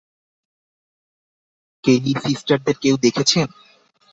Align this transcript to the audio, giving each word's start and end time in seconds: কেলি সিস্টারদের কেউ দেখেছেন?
কেলি 1.83 2.13
সিস্টারদের 2.25 2.75
কেউ 2.83 2.95
দেখেছেন? 3.03 3.47